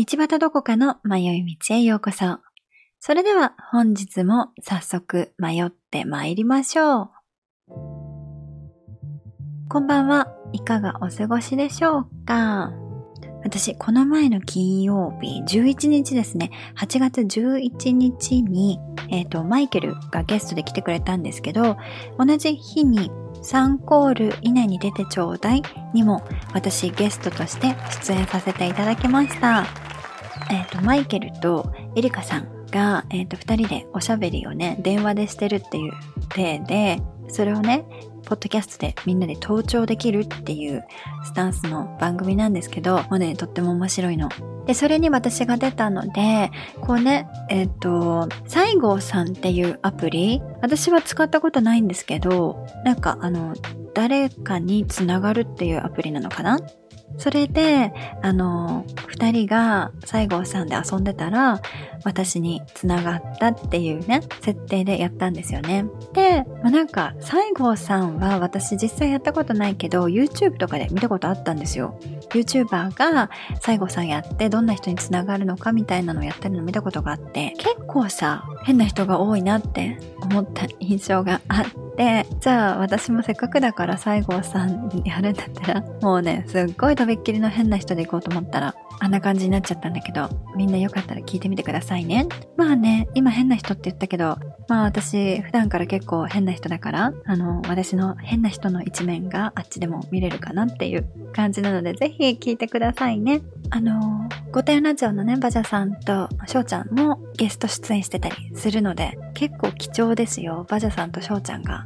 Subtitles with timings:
[0.00, 2.38] 道端どこかの迷い道へようこそ。
[3.00, 7.10] それでは本日も早速迷って参りましょう。
[9.68, 10.34] こんばんは。
[10.52, 12.72] いかがお過ごしでしょうか？
[13.44, 18.78] 私、この前の金曜日、11日ですね、8月11日に、
[19.10, 21.76] えっ、ー、と、マイケルがゲストで来てくれたんですけど、
[22.18, 23.10] 同じ日に
[23.42, 25.62] 3コール以内に出てちょうだい
[25.92, 26.22] にも
[26.54, 29.89] 私ゲストとして出演させていただきました。
[30.50, 35.92] えっ、ー、と、マイケルとエリカさんが、えっ、ー、と、二人でおしゃべりをね、電話でしてるっていう
[36.28, 37.84] 体で、それをね、
[38.24, 40.84] ポッドキャストでみんなで登聴できるっていう
[41.24, 44.28] スタンスの番組なんですけど、もうね、とっても面白いの。
[44.66, 53.54] で、それに私が出たので、こうね、えっ、ー、と、西郷さんっていうアプリ、私は使ったことないんですけど、なんかあの、
[53.94, 56.58] 誰かにつながるっていうアプリなのかな
[57.18, 61.60] それで、あの、二人が西郷さんで遊んでたら、
[62.04, 65.84] 私に繋がったっていうね、設定でやったんですよね。
[66.14, 71.98] で、まあ、なんか、西郷さんは私実際やったことないけど、YouTube とかで見たことあったんですよ。
[72.30, 92.26] YouTuber が西郷さんやってどんな人に繋がるのかみたいなのをやってるの見たことがあって、結構さ、変な人が多いなって思った印象があってて、じゃあ私もせっかくだから西郷さんやるんだったら、もうね、すっごいとびっきりの変な人で行こうと思ったら、あんな感じになっちゃったんだけど、みんなよかったら聞いてみてくださいね。
[92.56, 94.36] まあね、今変な人って言ったけど、
[94.68, 103.40] まあ私普段から結構変な人だから、あの、私の変な人の一面があっちでも見れるかなっていう感じなので、ぜひ聞いてくださいね。
[103.72, 110.66] あの、御殿ラジオのね、バジャさんと翔ちゃんもゲスト出演してたりするので、結構貴重ですよ。
[110.68, 111.84] バジャさんと翔ちゃんが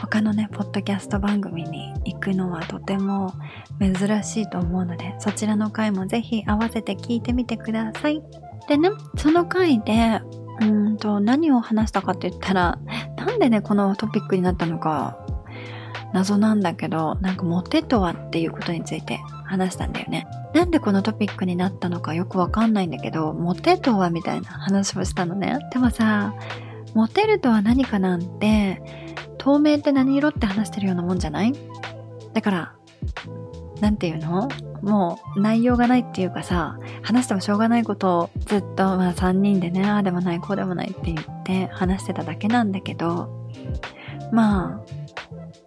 [0.00, 3.32] 他のね、ポッドキャスト番組に行くのはとても
[3.80, 8.22] 珍しいと思うので、そちらの回もぜひ合わせて聞いてみてください。
[8.68, 10.20] でね、その回で、
[10.60, 12.78] うんと、何を話したかって言ったら、
[13.16, 15.18] なんでね、このトピックになったのか、
[16.14, 20.26] 謎なんだけど、なんかモテとはっていうことについて話したんだよね。
[20.54, 25.58] なんでこのトピックになったのかよくわかんないんだけど、モテとはみたいな話をしたのね。
[25.72, 26.32] でもさ、
[26.94, 28.80] モテるとは何かなんて、
[29.38, 31.52] 透明って何色って話してるようなもんじゃない？
[32.32, 32.72] だから、
[33.80, 34.48] なんていうの？
[34.82, 43.50] もう内容がないっていうかさ、話してもしょうがないことをずっとまあ3人でね、ああでもない、こうでもないって言って話してただけなんだけど、
[44.30, 44.80] まあ、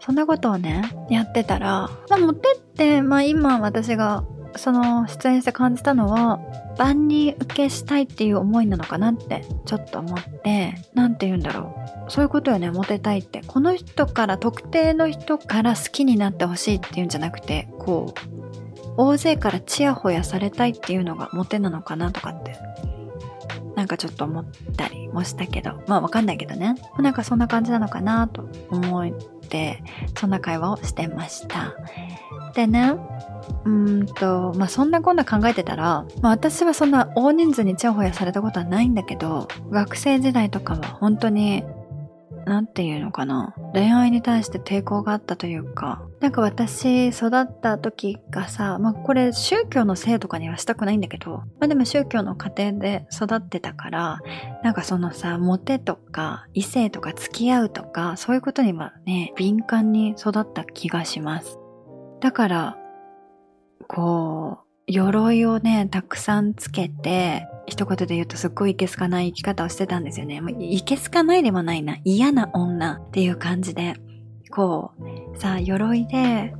[0.07, 4.23] そんなことをね、やってたら、まあ、モテって、まあ今私が
[4.55, 6.39] その出演して感じたのは、
[6.77, 11.75] 万人受けしたいっていう思いなのかなってちょっと思って、なんて言うんだろ
[12.07, 12.09] う。
[12.09, 13.41] そういうことよね、モテたいって。
[13.45, 22.55] この人から特定の人から好きになってほしいっていうんじゃなくて、こう、大勢からチヤホヤされたいっていうのがモテなのかなとかって、
[23.75, 24.45] なんかちょっと思っ
[24.77, 26.75] たりもしたけど、まあわかんないけどね。
[26.97, 29.36] なんかそんな感じなのかなと思って、
[30.15, 31.75] そんな会話をしてました。
[32.53, 32.93] でね、
[33.65, 41.63] うんと、まあ、そんなこんな考えてたら、まあ、私はそんな大人数にちやほやされたことはないんだけど、学生時代とかは本当に、
[42.47, 43.53] なんていうのかな？
[43.73, 54.19] 恋愛に対して抵抗があったというか、なんか私育った時がさ、まあこれ宗教のせいとかにはしたくないんだけど、まあでも宗教の家庭で育ってたから、
[54.63, 61.59] なんかそのさ、モテとか異性とか付き合うとか、そういうことにはね、敏感に育った気がします。
[62.21, 62.77] だから、
[63.87, 70.41] こう、鎧をね、たくさんつけて、一言で言うとすっごいいけすかない生き方をしてたんですよね。
[70.59, 71.97] いけすかないでもないな。
[72.03, 73.95] 嫌な女っていう感じで、
[74.49, 74.91] こ
[75.33, 76.53] う、さあ、鎧で、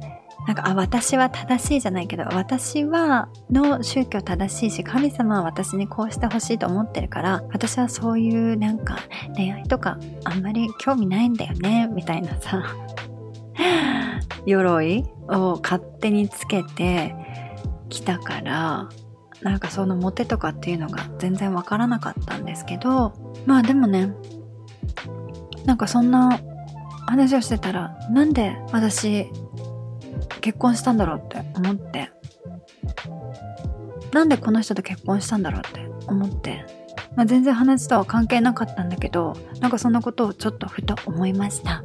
[0.45, 8.99] なんか、あ、私は正しいじゃないけど、私は、の宗教正しいし、神様は私にこうしてほしいと思ってるから、私はそういうなんか
[9.35, 12.63] 恋愛とかあんまり興味ないんだよね、みたいなさ、
[14.45, 17.15] 鎧を勝手につけて
[17.89, 18.89] きたから
[19.41, 23.13] なんかそのモテとかっていうのが全然わからなかったんですけど
[23.45, 24.11] まあでもね
[25.65, 26.39] なんかそんな
[27.05, 29.27] 話をしてたらなんで私
[30.41, 32.11] 結婚したんだろうって思って
[34.11, 36.65] なんでこの人と結婚したんだろうって思って、
[37.15, 41.83] まあ、全然話とは関係なかったんだけどなんかそんなことをちょっとふと思いました。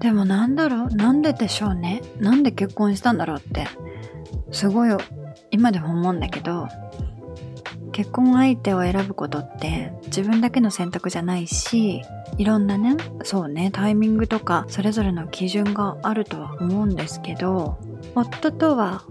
[0.00, 2.02] でもなんだろうなんででしょうね？
[2.18, 3.68] なんで結婚したんだろうって、
[4.50, 4.90] すごい
[5.52, 6.66] 今でも思うんだけど、
[7.92, 12.02] 結婚相手を選ぶことって自分だけの選択じゃないし、
[12.38, 17.78] いろんなね、そうね、タイミングとかそれぞれの基準があるとは思うんですけど、
[18.14, 19.04] 夫とは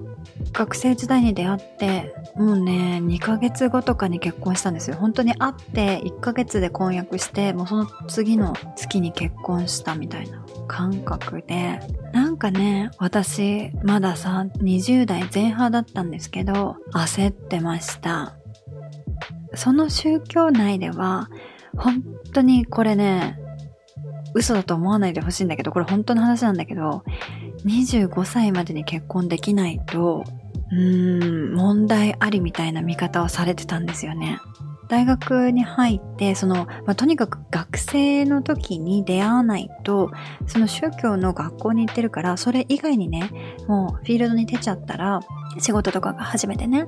[0.51, 4.97] 学生時代に出会って、もうね、2ヶ月後とかに結婚したんですよ。
[4.97, 11.79] 本当に会って1ヶ月で婚約して、もうその次の月に結婚したみたいな感覚で、
[12.13, 18.35] なんかね、私、まださ、20代前半だったんですけど、焦ってました。
[19.55, 21.29] その宗教内では、
[21.77, 22.03] 本
[22.33, 23.37] 当にこれね、
[24.33, 27.03] 嘘だと思わないでほしいんだけど、これ本当の話なんだけど、
[27.65, 30.23] 25歳までに結婚できないと、
[30.71, 34.39] うーん、問題ありみたいな見方をされてたんですよね。
[34.91, 40.11] 大学に入って、その、まあ、とにかく学生の時に出会わないと、
[40.47, 43.31] その宗教の学校に行ってるから、それ以外にね、
[43.69, 45.21] もうフィールドに出ちゃったら、
[45.59, 46.87] 仕事とかが初めてね、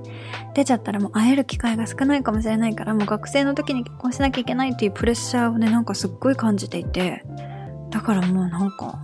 [0.53, 7.23] 出ちゃったらもう会える機会が少ないかもしれないから、もう学生の時に結婚しなきゃいけないっていうプレッシャーをね、なんかすっごい感じていて、
[7.89, 8.99] だからもうなんか、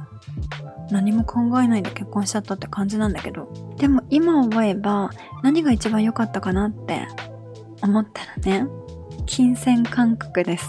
[0.92, 3.50] 何も考えないで結婚しちゃったって感じなんだけど。
[3.78, 5.12] でも今思えば
[5.42, 7.08] 何が一番良かったかなって
[7.82, 8.68] 思ったらね、
[9.30, 10.68] 金銭感覚です。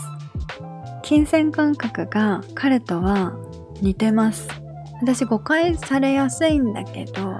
[1.02, 3.32] 金銭感覚が彼とは
[3.80, 4.48] 似てます。
[5.00, 7.36] 私誤解されやすいんだけど、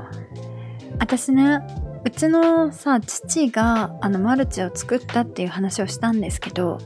[0.99, 1.61] 私ね、
[2.07, 6.79] うちのさ、父があのマルチを作ったっていう話をしたんですけど、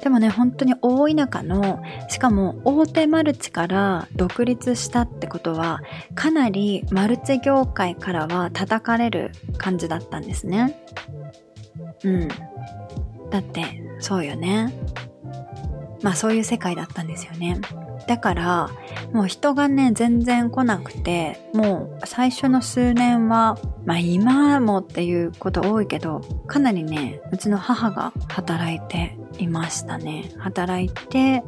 [0.00, 5.82] でもね、本当に大田舎の、しかも大手マルチから独立したってことは、
[6.14, 10.80] かなりマルチ業界からは叩かれる感じだったんですね。
[12.04, 12.28] うん。
[13.34, 14.72] だって、そうよね。
[16.02, 17.60] まあそういう世界だったんですよね。
[18.06, 18.70] だから、
[19.12, 30.30] もう人がね、全然来なくて、もう最初の数年は、まあ今もっていうこと多いけど、かなりね、うちの母が働いていましたね。
[30.38, 31.42] 働いて、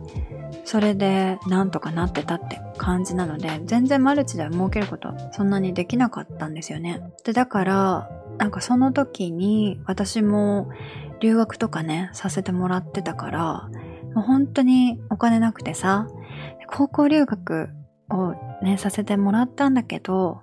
[0.66, 7.00] それでなんとかなってたって感じなので、全然マルチでは儲けることそんなにできなかったんですよね。
[7.24, 10.68] で、だから、なんかその時に私も
[11.20, 13.70] 留学とかね、させてもらってたから、
[14.12, 16.08] もう本当にお金なくてさ、
[16.66, 17.68] 高校留学
[18.10, 20.40] をね、させてもらったんだけど、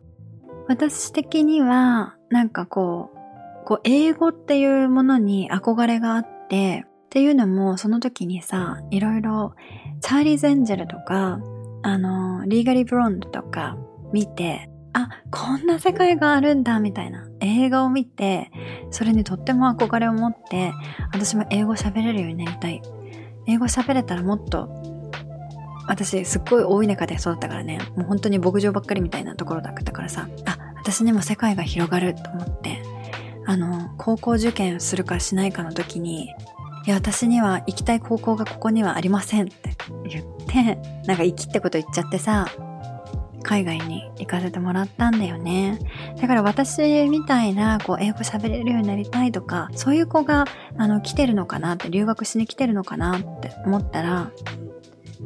[0.69, 9.53] 私的には、なんかこう、こう、英語っていうものに憧れがあって、っていうのも、その時にさ、いろいろ、
[10.01, 11.39] チャーリーズ・エンジェルとか、
[11.83, 13.77] あの、リーガリー・ブロンドとか
[14.11, 18.49] 見て、あ、こんな世界があるんだ、みたいな映画を見て、
[18.89, 20.73] それにとっても憧れを持って、
[21.13, 22.81] 私も英語喋れるようになりたい。
[23.45, 24.67] 英語喋れたらもっと
[25.87, 32.81] 私すっごい大田舎で育ったからねもう本当に牧場ばっかりみたいなところだったからさあ私にも世界が広がると思って
[33.45, 36.33] あの高校受験するかしないかの時に
[36.85, 39.75] いや私には行きたい高校がここにはありませんって
[40.07, 42.47] 言ってなんか行きってこと言っちゃってさ
[43.43, 45.77] 海外に行かせてもらったんだよね。
[46.19, 50.45] だから私みたいな、こう、英語喋れるようになりたいとか、そういう子が、
[50.77, 54.31] あの、来てるのかなって、留学しに来てるのかなって思ったら、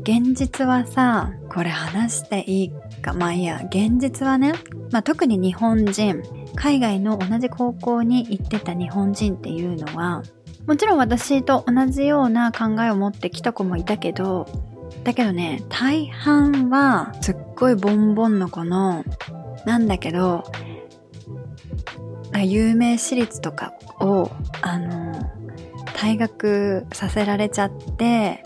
[0.01, 2.71] 現実はさ、これ話していい
[3.01, 4.53] か、まあいいや、現実はね、
[4.91, 6.23] まあ特に日本人、
[6.55, 10.23] 海外の同じ高校に行ってた日本人っていうのは、
[10.67, 14.45] もちろん私と同じような考えを持ってきた子もいたけど、
[15.05, 19.05] だけどね、大半はすっごいボンボンの子の、
[19.65, 20.43] なんだけど、
[22.35, 24.29] 有名私立とかを、
[24.61, 25.31] あの、
[25.95, 28.43] 退学させられちゃって、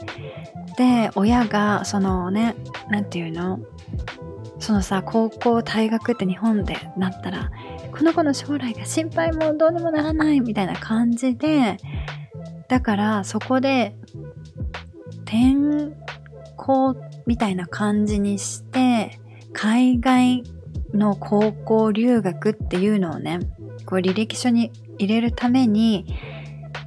[0.77, 2.55] で、親が、そのね、
[2.89, 3.59] なんていうの
[4.59, 7.51] そのさ、高校退学って日本でなったら、
[7.91, 11.77] この子の将来が心配もどうにもならないみたいな感じで、
[12.67, 13.95] だからそこで、
[15.25, 15.93] 転
[16.57, 16.95] 校
[17.25, 19.19] みたいな感じにして、
[19.53, 20.43] 海外
[20.93, 23.39] の高校留学っていうのをね、
[23.85, 26.05] こう履歴書に入れるために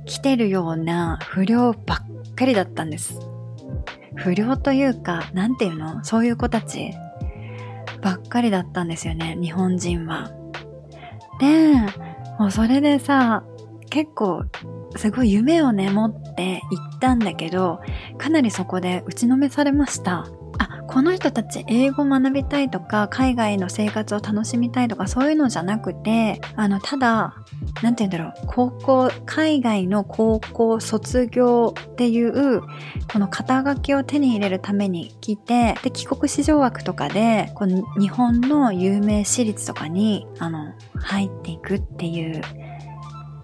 [0.06, 3.20] 来てるような不良ばっかりだったんです。
[4.14, 6.04] 不良というか、なんていうの？
[6.04, 6.92] そういう子たち
[8.00, 10.30] ばっかりだったんですよね、日本人は。
[11.40, 11.74] で、
[12.38, 13.44] もうそれでさ、
[13.90, 14.44] 結構
[14.96, 17.80] すごい夢をね、持って行ったんだけど、
[18.18, 20.26] かなりそこで打ちのめされました。
[20.94, 27.34] この人たち英語学びたいとか、海外の生活を楽しみたいとか、そういうのじゃなくて、あの、ただ、
[27.82, 32.60] なんて言うんだろう、高校、海外の高校卒業っていう、
[33.12, 42.40] この肩書きを手に入れるために来て、で、帰国子女枠とかで、この日本の有名私立とかに、あの、入っていくっていう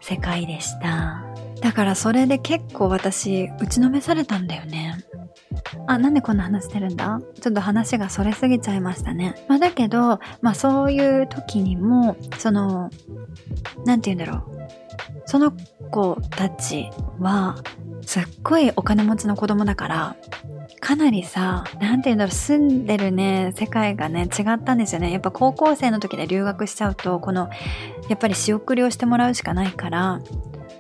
[0.01, 1.25] 世界でした。
[1.61, 5.05] だからそれで結構私、打ちのめされたんだよね。
[5.93, 7.21] あ、なんでこんな話してるんだ？
[7.41, 9.35] ちょっと話がそれすぎちゃいましたね。
[9.49, 12.91] まあだけど、まあそういう時にも、その、
[13.85, 14.61] なんて言うんだろう。
[15.27, 15.53] その
[15.91, 17.57] 子たちは、
[18.03, 20.17] すっごいお金持ちの子供だから、
[20.81, 25.13] かなりさ、なんて言うんだろう、住んでるね、世界がね、違ったんですよね。
[25.13, 27.51] やっぱ高校生の時で留学しちゃうと、この、
[28.09, 30.21] やっぱり仕送りをしてもらうしかないから、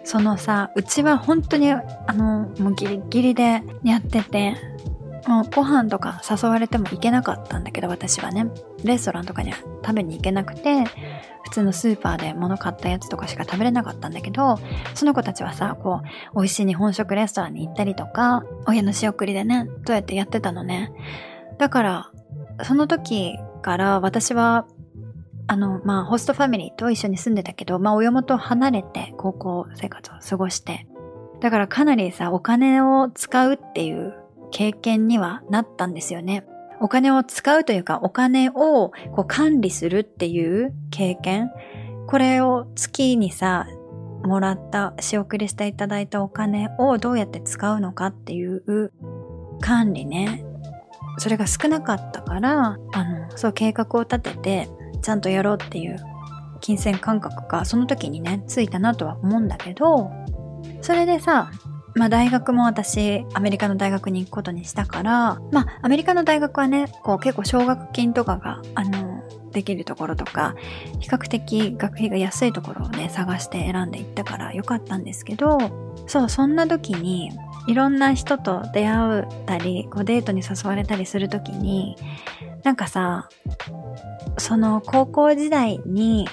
[0.02, 4.56] そのさ、うちは本当に、あの、もうギリギリでやってて、
[5.26, 8.46] もうご飯とか誘われても行けなかったんだけど、私はね。
[8.84, 10.84] レストランとかには食べに行けなくて、
[11.44, 14.58] 普通のスーパーで物買ったやつとかしか食べれなかったんだけど、
[14.94, 16.02] その子たちはさ、こ
[16.34, 20.92] う、美味しい日本食レストランに行ったりとか、親の仕送りでね、どうやってやってたのね。
[21.58, 22.10] だから、
[22.62, 24.66] その時から私は、
[25.46, 30.86] あの、まあ、ホストファミリーと一緒に住んでたけど、まあ、親元を離れて高校生活を過ごして、
[31.40, 34.14] だからかなりさ、お金を使うっていう
[34.50, 36.44] 経験にはなったんですよね。
[36.80, 41.50] お金を使うというか、お金をこう管理するっていう経験。
[42.08, 43.66] これを月にさ、
[44.24, 48.92] もらった、仕送りしていただいたお金をどうやって使うのかっていう
[49.60, 50.44] 管理ね。
[51.18, 54.68] それが少なかったから、あの、そう計画を立てて、
[55.02, 55.96] ちゃんとやろうっていう
[56.60, 60.10] 金銭感覚がその時にね、ついたなとは思うんだけど、
[60.82, 61.50] それでさ、
[61.94, 70.54] まあ大学も私、アメリカの大学に行くことにしたから、まあアメリカの大学はね、こう結構奨学金とかが、あの、できるところとか、
[71.00, 75.58] 比較的学費が安いところをね、探して選んでいったからよかったんですけど、
[76.06, 77.30] そう、そんな時に、
[77.66, 81.96] いろんな人と出会ったり、こうデートに誘われたりする時に、
[82.62, 83.28] なんかさ、
[84.38, 86.28] その高校時代に、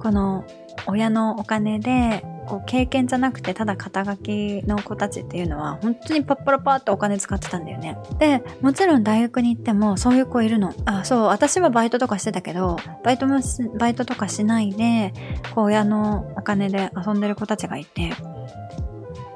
[0.00, 0.44] この
[0.86, 7.98] 親のお金でこう経験じゃなくてただ肩書きの子たちっていうのは本当にパッパラパーってお金使ってたんだよね。
[8.18, 10.72] で、もちろん大学に行ってもそういう子いるの。
[10.86, 13.40] あ、そう、私はバイトとかしてたけど、バイトも
[13.78, 15.12] バイトとかしないで、
[15.54, 18.12] こう親のお金で遊んでる子たちがいて、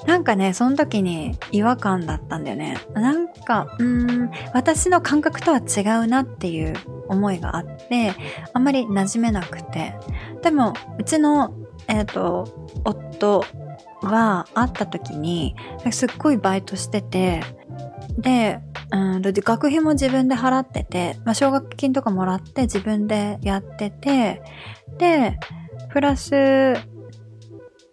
[0.06, 2.76] なんかね、その時に違和感だったんだよね。
[2.94, 6.74] なんか、うーん、私の感覚とは違うなっていう
[7.08, 8.12] 思いがあって、
[8.52, 9.94] あんまり馴染めなくて。
[10.42, 11.54] でも、うちの
[11.88, 13.44] えっ、ー、と、夫
[14.02, 15.54] は会った時に、
[15.90, 17.42] すっごいバイトしてて、
[18.18, 18.60] で、
[18.90, 24.42] うん、学費も自分で払ってて、まあ、奨学金とかもらって自分でやってて、
[24.98, 25.38] で、
[25.90, 26.74] プラス、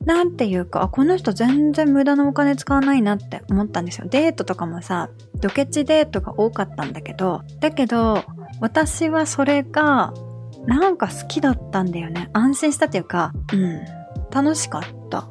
[0.05, 4.07] なんていうか、この人全然無駄なお金使わないなって思ったんですよ。
[4.09, 8.23] デートとかもさ、ドケチデートが多かったんだけど、だけど、
[8.61, 10.13] 私はそれが
[10.69, 12.29] なんか好きだったんだよね。
[12.31, 13.81] 安心したっていうか、うん。
[14.31, 15.27] 楽しかった。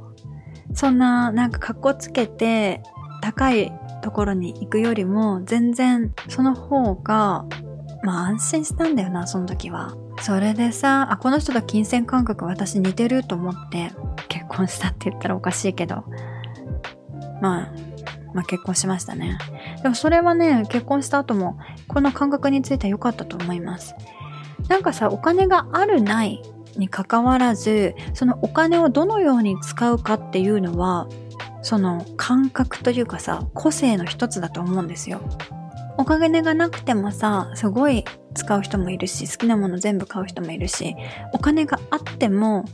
[0.75, 2.83] そんな、なんか格好つけて、
[3.23, 7.45] 高いところに行くよりも、全然、その方が、
[8.03, 9.95] まあ安心したんだよな、その時は。
[10.23, 13.93] それでさ、あ、この人と金銭感覚私似てると思って、
[14.29, 16.03] 結婚したって言ったらおかしいけど、
[17.41, 17.73] まあ、
[18.35, 19.39] まあ結婚しましたね。
[19.85, 23.95] でもそれはね、結婚した後も、この感覚については良かったと思います。
[24.69, 26.43] なんかさ、お金があるない
[26.77, 31.09] に関わらず、そのお金をどのように使うかっていうのは、
[31.63, 35.21] その感覚というかさ、個性の一つだと思うんですよ。
[35.97, 40.95] お金がなくてもさ、すごい使う人もいるし、好きなもの全部買う人もいるし、
[41.33, 42.65] お金があっても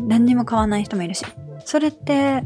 [0.00, 1.26] 何にも買わない人もいるし、
[1.64, 2.42] それって、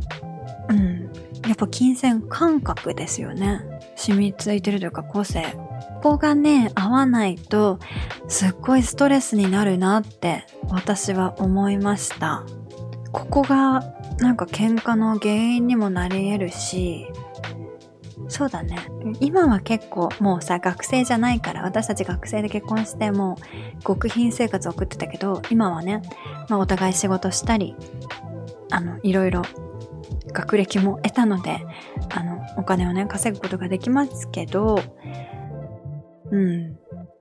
[0.68, 1.12] うん、
[1.46, 3.60] やっぱ金銭感覚ですよね。
[3.96, 5.42] 染みついてるというか個性。
[6.02, 7.78] ここがね、合わないと、
[8.28, 12.44] すっごいストレスになるなって私は思いました。
[13.12, 13.84] ここが
[14.18, 17.06] なんか喧嘩の原因にもなり得るし、
[18.28, 18.78] そうだね。
[19.20, 23.36] 今は結構もうさ、学生じゃないから、私たち学生で結婚しても
[23.80, 26.02] う極貧生活を送ってたけど、今はね、
[26.48, 27.74] まあお互い仕事したり、
[28.70, 29.42] あの、いろいろ
[30.32, 31.64] 学歴も得たので、
[32.14, 34.78] あの、お金をね、稼ぐことができますけど、
[36.30, 36.78] うん。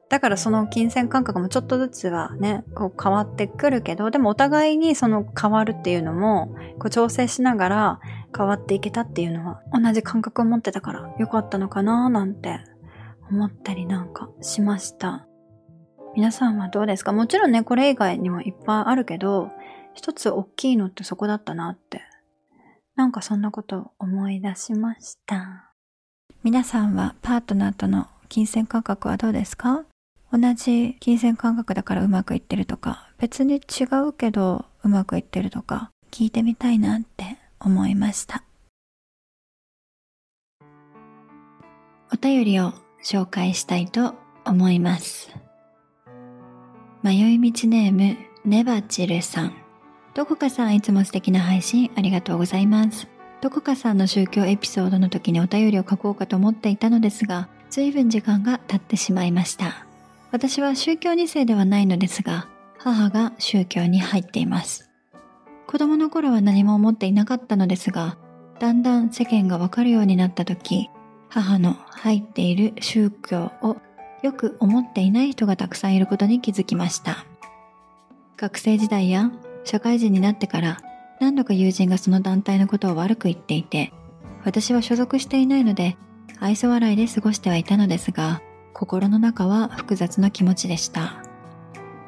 [0.09, 7.99] だからその金銭感覚もちょっとずつはね、こう変わってくるけど、でもお互いにその変わるっていうのも、こう調整しながら
[8.35, 12.59] 変わっていけたっていうのは、同じ感覚を持ってたから良かったのかななんて
[13.29, 15.27] 思ったりなんかしました。
[16.13, 17.13] 皆さんはどうですか？
[17.13, 19.49] もちろんね、これ以外にもいっぱいあるけど、
[19.93, 22.01] 一つ大きいのってそこだったなって。
[22.95, 25.73] なんかそんなことを思い出しました。
[26.43, 29.83] 皆さんはパートナーとの金銭感覚はどうですか？
[30.31, 38.43] 同じ金銭感覚だからうまくいってるとか、別に違うけどうまくいってるとか、聞いてみたいなって思いました。
[42.13, 45.29] お便りを紹介したいと思います。
[47.03, 49.60] 迷い道ネーム、ネバチルさん。
[50.13, 53.07] どこかさんいつも素敵な配信ありがとうございます。
[53.39, 59.85] どこかさんの宗教エピソードの時にお便りを書こうかと思っていたのですが、随分時間が経ってしまいました。
[60.31, 64.89] 私は宗教2世ではないのですが、母が宗教に入っています。
[65.65, 68.17] 子供の頃は何も思っていなかったのですが、
[68.59, 70.89] だんだん世間がわかるようになった時、
[71.29, 73.77] 母の入っている宗教を
[74.21, 77.25] よく思っていない人がたくさんいることに気づきました。
[78.35, 79.31] 学生時代や
[79.63, 80.81] 社会人になってから
[81.19, 83.93] 何度か友人がその団体のことを悪く言っていて、
[84.43, 85.97] 私は所属していないので
[86.39, 88.41] 愛想笑いで過ごしてはいたのですが、
[88.73, 91.23] 心の中は複雑な気持ちでした。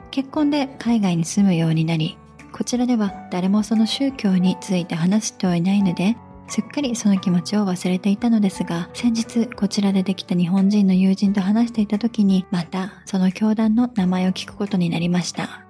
[0.09, 2.17] 結婚で海外に住むようになり、
[2.51, 6.17] こちらでは誰もその宗教について話してはいないので、
[6.47, 15.62] すっかりその気持ちを忘れていたのですが、先日こちらでできた日本人の友人と話していた時に、またその教団の名前を聞くことになりました。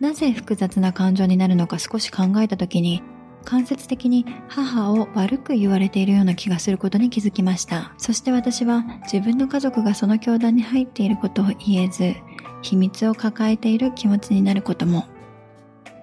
[0.00, 3.02] なぜ複雑な感情になるのか少し考えた時に、
[3.44, 7.92] 間接的に母を悪く言われているような気がすることに気づきました。
[7.98, 12.14] そして私は自分の家族がその教団に入っていることを言えず、
[12.62, 15.04] 秘密を抱えている気持ちになることも。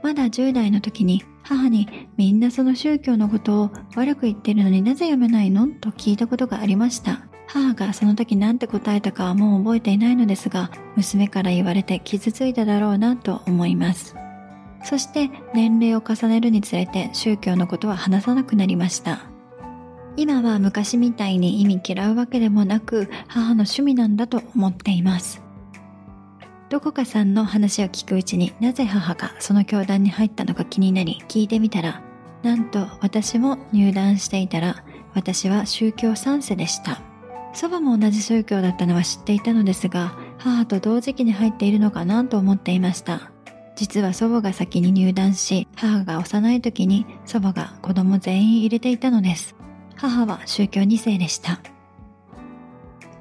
[0.04, 5.68] まだ10代の時に母にみんなその宗教のことを悪く言ってるのになぜ読めないの？
[5.68, 7.27] と聞いたことがありました。
[7.48, 14.16] 母がその時何て答えたかはもう覚えていないのですが、娘から言われて傷ついただろうなと思います。
[14.84, 19.22] そして年齢を重ねるにつれて宗教のことは話さなくなりました。
[20.18, 25.42] 今は昔みたいに意味嫌うわけでもなく母の趣味なんだと思っています。
[26.70, 32.02] どこかさんの話を聞くうちになぜ母がその教団に入ったのか気になり聞いてみたら
[32.44, 37.02] なんと私も入団していたら私は宗教3世でした
[37.58, 43.32] 祖母も同じ宗教だったのは知っていたのですが母と同時期に入っているのかなと思っていました。
[43.76, 49.56] 実は祖母が先に入団し母が幼い時に祖母が子供全員入れていたのです。
[49.96, 51.60] 母は宗教2世でした。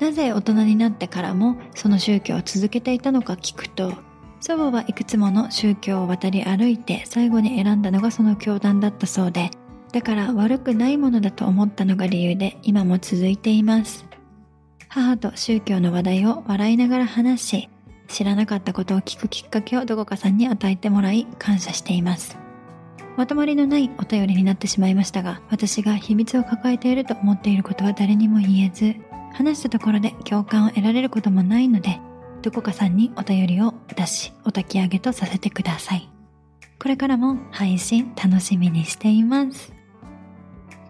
[0.00, 3.94] なぜ大人になってからもその宗教を続けていたのか聞くと
[4.40, 9.50] 祖母はいくつもの宗教を渡り歩いて最後に選んだのがその教団だったそうで
[9.92, 14.04] だから悪くないものだと思ったのが理由で今も続いています。
[14.96, 17.68] 母と宗教の話題を笑いながら話し
[18.08, 22.36] 知らなかったことを聞くきっかけをどこかさんに与えてもらい感謝しています
[23.16, 28.96] まとまりのないお便りになってしまいましたが私が秘密を抱えていると思っていることは誰にも言えず
[29.36, 32.00] 話したところで共感を得られることもないので、
[32.40, 36.10] どこかさんにお便りを出し、お焚き上げとさせてください。
[36.78, 39.74] これからも配信楽しみにしています。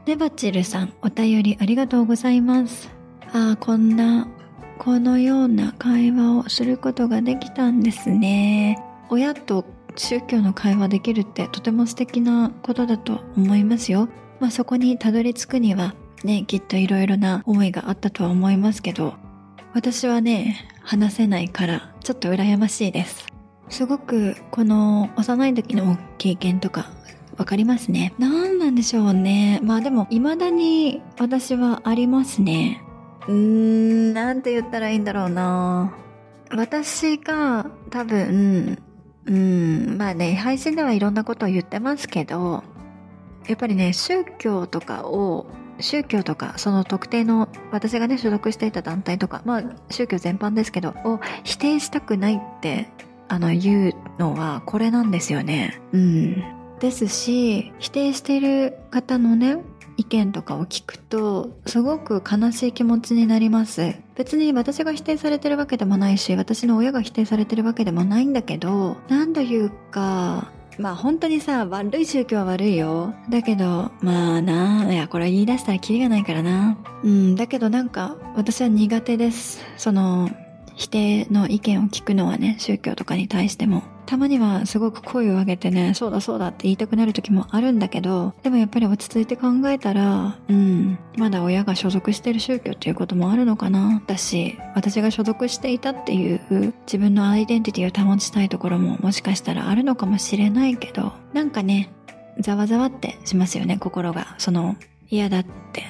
[0.07, 2.96] ネバチルさん、お便りありがとうございます。
[3.33, 4.29] ああ、こんな、
[4.79, 8.79] このような会話をすることができたんですね。
[9.09, 9.65] 親と
[9.97, 14.09] 宗教の会話できるってとても素敵なことだと思いますよ。
[14.41, 19.15] まあ、そこにたどり着くにはね、きっといろいろな思いがあったとは思いますけど、
[19.75, 23.27] 私はね、話せないからちょっと羨ましいです。
[23.69, 26.89] すごくこの幼い時の経験とか
[27.37, 28.15] わかりますね。
[28.19, 29.61] 何なんでしょうね。
[29.62, 32.83] まあでも未だに私はありますね。
[33.29, 35.95] うーん、なんて言ったらいいんだろうな。
[36.51, 38.79] 私が多分、
[39.27, 42.62] うん、まあね、配信ではいろんなことを言ってますけど、
[43.49, 45.47] やっぱりね、宗教とかを
[45.81, 52.89] 宗教とかその特定の私がね所属していた団体とかまあ宗教全般ですけどを否定したくないって
[53.29, 56.45] あの言うのはこれなんですよねうん
[56.79, 59.59] ですし否定している方のね
[59.97, 73.15] 意見とかを聞くとすごく悲しい気持ちになります別に私が否定されてるわけでもないし私の親が否定されてるわけでもないんだけど何というかまあ本当にさ、悪い宗教は悪いよ。
[73.31, 76.77] だけど、まあな、いや、これ言い出したらキリがないからな。
[77.03, 79.65] うん、だけどなんか、私は苦手です。
[79.79, 80.29] その、
[80.77, 83.83] 否定の意見を聞くのはね、宗教とかに対しても。
[84.05, 94.01] たまにはすごく声を上げてね、そうだそうだって言いたくなる時もあるんだけど、でもやっぱり落ち着いて考えたら、うん、まだ親が所属してる宗教っていうこともあるのかな。
[94.07, 101.91] だし、私が所属していたっていう自分のアイデンティティを保ちたいところももしかしたらあるのかもしれないけど、なんかね、
[102.39, 104.37] ざわざわってしますよね、心が。
[104.39, 104.77] その、
[105.09, 105.85] 嫌だって、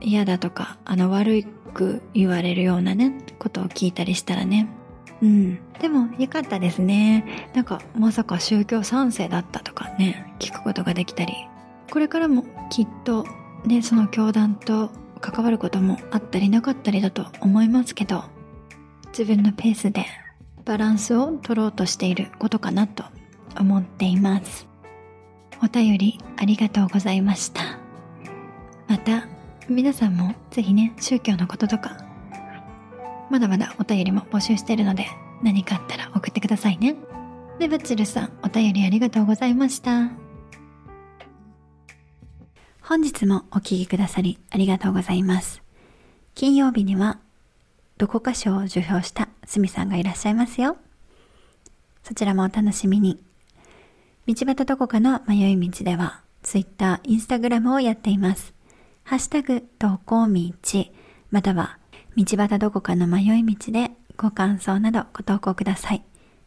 [0.00, 4.68] 嫌だとか、あの悪いく言われるようなね、ことを聞いたりしたらね。
[5.22, 5.58] うん。
[5.80, 7.48] でも、よかったですね。
[7.54, 11.34] なんか、まさか宗教3世だったとかね、聞くことができたり。
[11.90, 13.26] これからもきっと、
[13.64, 18.24] ね、その教団と関わることもあったりなかったりだと思いますけど
[19.08, 20.06] 自分のペースで
[20.64, 23.04] バランスを取ろうとしていることかなと
[23.58, 24.66] 思っています
[25.62, 27.78] お便りありがとうございました
[28.88, 29.28] また
[29.70, 31.96] 皆さんもぜひね宗教のこととか
[33.30, 35.06] まだまだお便りも募集しているので
[35.44, 36.96] 何かあったら送ってくださいね。
[37.60, 40.10] でバチルさんお便りありがとうございました。
[42.82, 45.62] 本日もお聴きくださりありがとうございます。
[46.34, 47.20] 金曜日には
[47.96, 50.76] どこか賞を受賞したすみさんがいらっしゃいますよ。
[52.02, 53.22] そちらもお楽しみに。
[54.26, 58.52] 道端どこかの迷い道では Twitter、Instagram をやっています。
[59.04, 60.52] ハッシュタグ、投稿道、
[61.30, 61.78] または、
[62.16, 66.04] 道端どこかの迷い道でご感想などご投稿ください。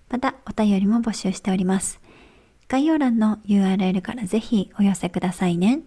[0.09, 1.99] また、お便りも募集しております。
[2.67, 5.81] 概要欄の URL からぜひお寄せくださいね。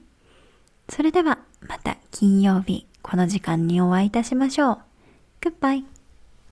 [0.88, 4.78] それでは、また金曜日、この時間にお会いいたしましょう。
[5.40, 5.95] Goodbye.